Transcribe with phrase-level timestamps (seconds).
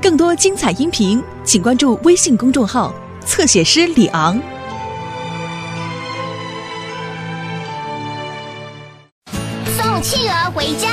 [0.00, 2.92] 更多精彩音频，请关注微信公众号
[3.24, 4.40] “侧写师李昂”。
[9.78, 10.88] 送企鹅回家。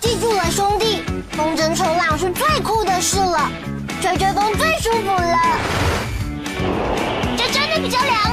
[0.00, 1.02] 记住了，兄弟，
[1.32, 3.50] 风筝冲浪是最酷的事了，
[4.00, 5.38] 吹吹风最舒服了。
[7.90, 8.27] 这真的比较凉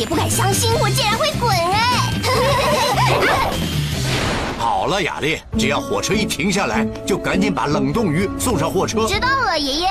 [0.00, 2.10] 也不敢相信，我竟然会滚哎！
[4.56, 9.06] 好了，雅丽，只要火车一停下来，就赶紧把冷冻鱼送上货车。
[9.06, 9.86] 知道了，爷爷。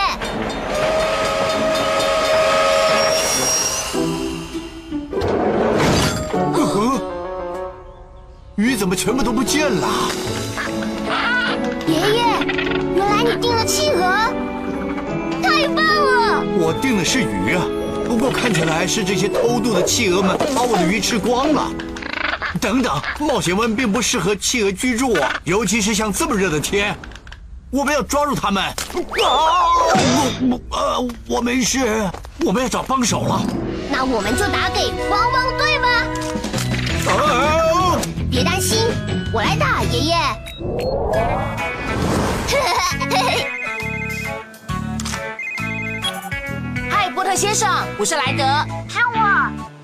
[6.54, 7.00] 呃，
[8.56, 9.88] 鱼怎么全部都不见了？
[11.86, 12.23] 爷爷，
[12.96, 14.02] 原来你订了企鹅，
[15.44, 16.44] 太棒了！
[16.58, 17.64] 我订的是鱼啊，
[18.10, 21.70] 不过看起来是这些偷渡的企鹅们把我的鱼吃光了。
[22.60, 26.98] 等等，冒险湾并不适合企鹅居住，尤其是像这么热的天。
[27.70, 28.64] 我们要抓住他们！
[28.64, 28.74] 啊，
[30.42, 32.10] 我我呃，我没事，
[32.44, 33.46] 我们要找帮手了。
[33.92, 35.88] 那我们就打给汪汪队吧。
[37.12, 38.02] 啊！
[38.32, 38.88] 别担心，
[39.32, 40.16] 我来打，爷爷。
[47.40, 48.44] 先生，我是莱德。
[48.90, 49.16] 是我，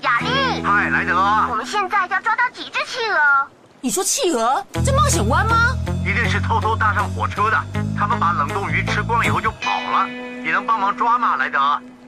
[0.02, 0.62] 雅丽。
[0.62, 1.16] 嗨，莱德，
[1.48, 3.48] 我们现在要抓到几只企鹅？
[3.80, 5.74] 你说企鹅在冒险湾吗？
[6.04, 7.56] 一定是偷偷搭上火车的。
[7.98, 10.06] 他们把冷冻鱼吃光以后就跑了。
[10.44, 11.58] 你能帮忙抓吗，莱德？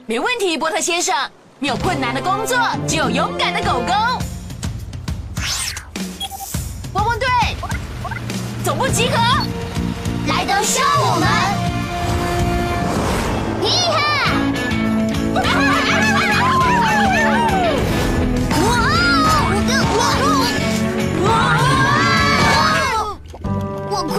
[0.05, 1.17] 没问题，波特先生。
[1.57, 2.55] 没有困难的工作，
[2.87, 3.93] 只有勇敢的狗狗。
[6.93, 7.27] 汪汪队，
[8.63, 9.17] 总部集合，
[10.27, 11.27] 莱德需要我们。
[13.67, 14.08] 咦哈！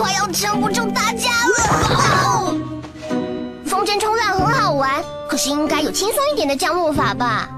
[0.01, 2.55] 快要撑不住大家了。
[3.67, 7.51] 风筝冲浪很好玩，可是应该有轻松一点的降落法吧？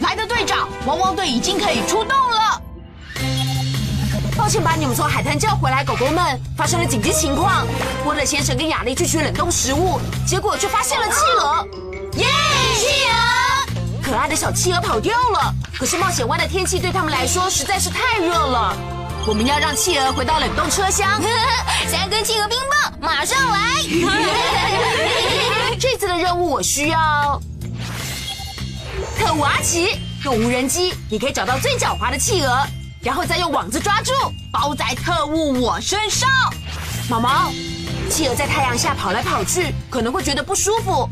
[0.00, 2.29] 来的队长，汪汪队已经可以出动
[4.50, 4.52] 了。
[4.52, 7.64] 抱歉把你们从海滩叫回来，狗狗们，发生了紧急情况。
[8.02, 11.64] 波特先生跟雅丽去取冷冻食物，结果却发现了企鹅。
[12.16, 12.26] 耶，
[12.76, 14.02] 企鹅！
[14.02, 15.54] 可爱的小企鹅跑掉了。
[15.78, 18.76] 可是冒险湾的天气对他们来说实在是太热了。
[19.24, 21.22] 我们要让企鹅回到冷冻车厢。
[21.88, 23.58] 三根企鹅冰棒，马上来！
[25.78, 27.40] 这次的任务我需要
[29.16, 32.66] 特务阿奇用无人机，你可以找到最狡猾的企鹅。
[33.02, 34.12] 然后再用网子抓住，
[34.52, 36.28] 包在特务我身上。
[37.08, 37.50] 毛毛，
[38.10, 41.08] 企鹅在太阳下跑来跑去，可能会觉得不舒服。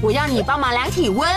[0.00, 1.28] 我要你帮忙量体温，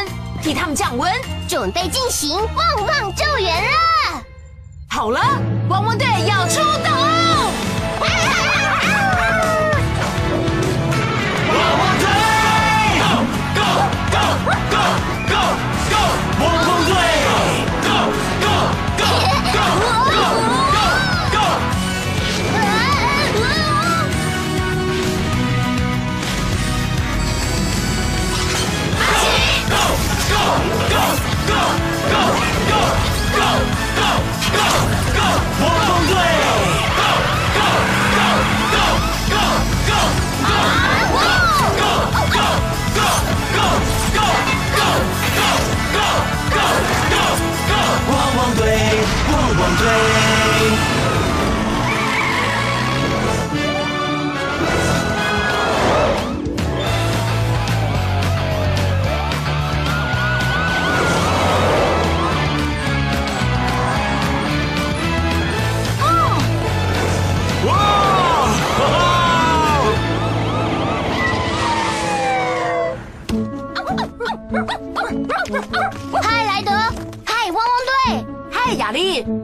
[0.42, 1.12] 替他们降温。
[1.48, 4.22] 准备进行旺旺救援了！
[4.90, 5.20] 好了，
[5.70, 6.92] 汪汪队要出动！
[11.54, 12.06] 汪汪队
[13.00, 13.10] ，Go
[13.56, 13.64] Go
[14.12, 14.20] Go
[14.70, 15.42] Go
[15.90, 16.02] Go
[16.66, 16.77] Go！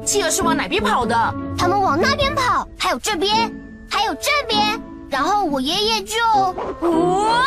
[0.06, 1.36] 企鹅是往哪边跑的？
[1.58, 3.52] 他们往那边跑，还有这边，
[3.90, 4.80] 还有这边。
[5.10, 6.18] 然后我爷爷就……
[6.82, 7.44] 哇！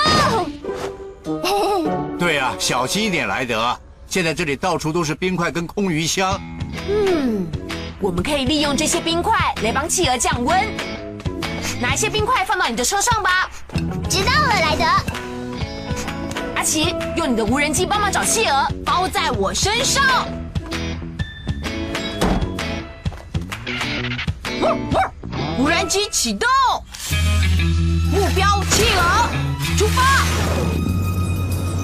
[2.18, 3.76] 对啊，小心一点，莱德。
[4.06, 6.40] 现在这里到处都是冰块跟空鱼箱。
[6.88, 7.46] 嗯，
[8.00, 10.58] 我们可以利用这些冰块来帮企鹅降温。
[11.80, 13.50] 拿一些冰块放到你的车上吧。
[14.08, 14.84] 知道了，莱德。
[16.54, 20.26] 阿奇，用你的无人机帮忙找企鹅，包在我身上。
[25.58, 26.48] 无人机启动，
[28.12, 29.28] 目标企鹅，
[29.76, 30.24] 出发。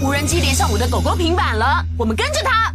[0.01, 2.75] 无人机连上我的狗狗平板了，我们跟着它。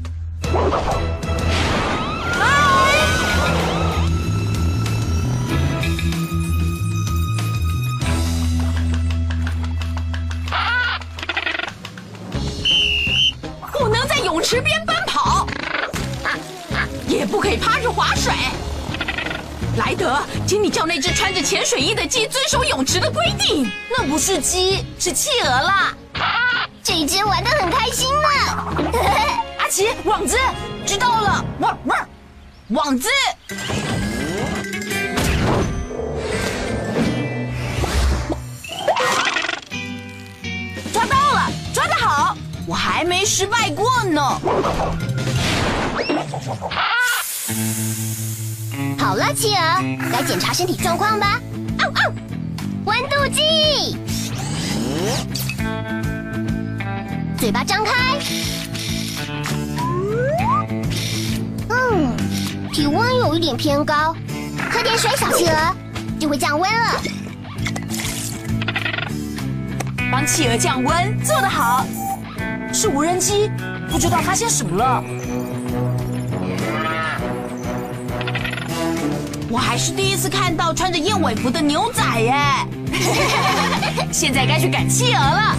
[20.47, 23.69] 德，请你叫那只穿着潜水衣的鸡遵守泳池的规定。
[23.89, 25.93] 那不是鸡，是企鹅啦。
[26.81, 28.29] 这一只玩的很开心呢。
[29.59, 30.37] 阿奇，网子，
[30.85, 31.45] 知道了。
[31.59, 32.07] 汪汪，
[32.69, 33.09] 网子，
[40.93, 44.41] 抓到了，抓得好，我还没失败过呢。
[49.07, 49.61] 好了，企鹅，
[50.11, 51.39] 来检查身体状况吧。
[51.79, 52.13] 哦哦，
[52.83, 53.95] 温度计，
[57.37, 58.19] 嘴巴张开。
[61.69, 62.17] 嗯，
[62.73, 64.13] 体温有一点偏高，
[64.69, 65.55] 喝点水，小企鹅
[66.19, 67.01] 就会降温了。
[70.11, 71.85] 帮企鹅降温，做得好。
[72.73, 73.49] 是无人机，
[73.89, 75.01] 不知道发现什么了。
[79.49, 82.35] 我还是第一次看到穿着燕尾服的牛仔耶！
[84.11, 85.55] 现在该去赶企鹅了。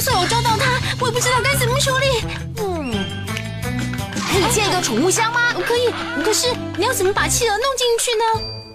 [0.00, 2.06] 就算我抓到它，我也不知道该怎么处理。
[2.56, 2.90] 嗯，
[4.32, 5.52] 可以建一个宠物箱吗？
[5.52, 5.92] 可以，
[6.24, 6.48] 可是
[6.78, 8.24] 你要怎么把企鹅弄进去呢？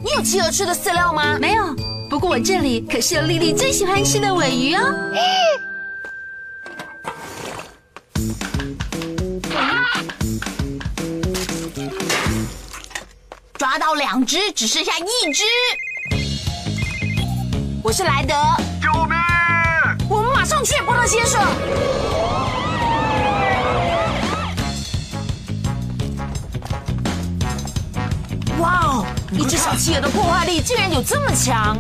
[0.03, 1.35] 你有企鹅吃的饲料吗？
[1.41, 1.75] 没有，
[2.11, 4.83] 不过我这里可是有丽丽最喜欢吃的尾鱼哦。
[13.57, 15.43] 抓到两只，只剩下一只。
[17.81, 18.35] 我是莱德，
[20.45, 21.41] 马上去，波特先生。
[28.59, 29.03] 哇哦！
[29.31, 31.75] 一只小企鹅的破坏力竟然有这么强！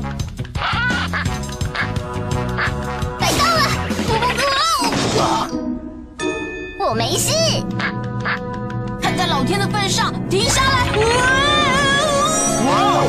[3.19, 3.61] 逮到了！
[6.79, 7.35] 我没事。
[8.99, 10.87] 看在老天的份上，停下来！
[12.65, 13.05] 哇哦！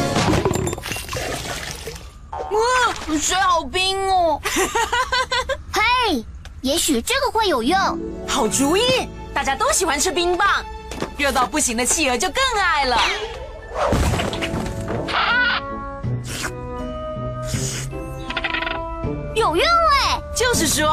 [2.50, 2.58] 哇，
[3.18, 4.38] 水好冰哦！
[6.66, 7.78] 嘿，也许这个会有用。
[8.26, 10.64] 好主意，大家都喜欢吃冰棒，
[11.16, 13.00] 热到不行的企鹅就更爱了。
[19.36, 20.20] 有用哎！
[20.36, 20.92] 就是说，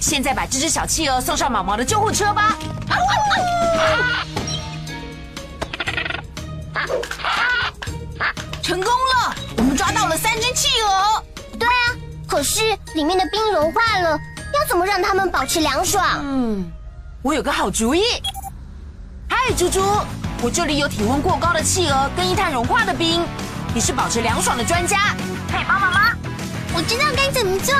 [0.00, 2.56] 现在把这只小企鹅送上毛毛的救护车吧。
[8.62, 11.22] 成功了，我们抓到了三只企鹅。
[11.58, 11.92] 对啊，
[12.26, 12.60] 可是
[12.94, 14.35] 里面的冰融化了，要
[14.68, 16.04] 怎么让他们保持凉爽？
[16.22, 16.64] 嗯，
[17.22, 18.02] 我有个好主意。
[19.28, 19.80] 嗨，猪猪，
[20.42, 23.24] 我这里有体温过高的企鹅跟一滩融化的冰，
[23.74, 25.14] 你是保持凉爽的专家，
[25.50, 26.00] 可以帮忙吗？
[26.74, 27.74] 我知道该怎么做，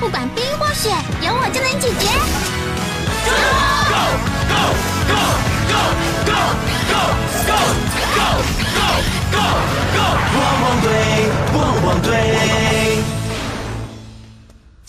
[0.00, 0.90] 不管冰或雪，
[1.22, 2.08] 有我就能解决。
[3.24, 3.73] Go go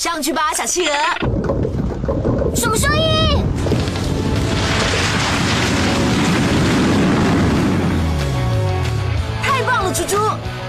[0.05, 0.93] 上去吧小企鹅
[2.55, 3.43] 什么声音？
[9.41, 10.15] 太棒了猪猪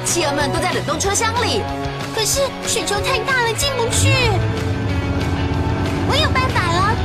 [0.06, 1.60] 企鹅们都在冷冻车厢里。
[2.14, 4.08] 可是雪球太大了进不去。
[6.08, 6.96] 我有办法了。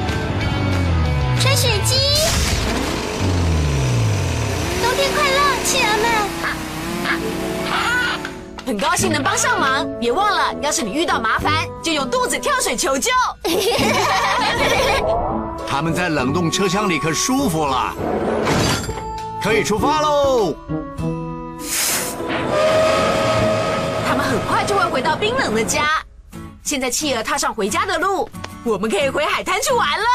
[1.42, 1.98] 吹雪机。
[4.82, 6.41] 冬天快乐企鹅们。
[8.72, 9.86] 很高兴能帮上忙。
[10.00, 13.12] 别忘了，要是你遇到麻烦，就用肚子跳水求救。
[15.68, 17.94] 他们在冷冻车厢里可舒服了，
[19.44, 20.56] 可以出发喽！
[24.08, 26.02] 他们很快就会回到冰冷的家。
[26.64, 28.30] 现在企鹅踏上回家的路，
[28.64, 30.06] 我们可以回海滩去玩了。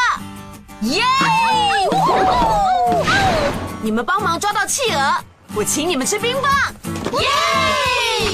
[0.81, 1.03] 耶！
[3.83, 5.15] 你们帮忙抓到企鹅，
[5.55, 6.51] 我请你们吃冰棒。
[7.21, 7.29] 耶！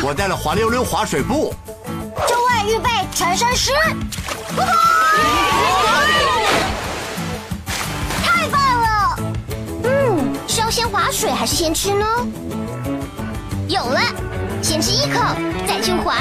[0.04, 1.54] 我带了滑溜溜滑水布，
[2.26, 3.70] 就位预备全身湿。
[8.24, 9.18] 太棒了！
[9.84, 12.04] 嗯，是要先滑水还是先吃呢？
[13.68, 14.00] 有了，
[14.60, 15.20] 先吃一口，
[15.68, 16.16] 再去滑。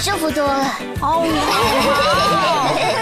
[0.00, 0.64] 舒服多了。
[1.02, 2.96] 哦